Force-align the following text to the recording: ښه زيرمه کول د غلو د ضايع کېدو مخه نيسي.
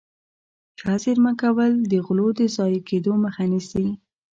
ښه 0.79 0.93
زيرمه 1.03 1.31
کول 1.41 1.71
د 1.91 1.93
غلو 2.05 2.27
د 2.39 2.41
ضايع 2.55 2.81
کېدو 2.89 3.11
مخه 3.23 3.43
نيسي. 3.51 3.87